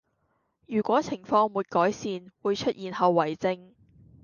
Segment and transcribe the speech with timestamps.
[0.65, 3.75] 如果情況沒改善會出現後遺症